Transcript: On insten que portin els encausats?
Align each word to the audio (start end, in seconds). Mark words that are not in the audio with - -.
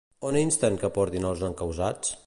On 0.29 0.37
insten 0.39 0.79
que 0.85 0.91
portin 0.97 1.29
els 1.33 1.45
encausats? 1.51 2.19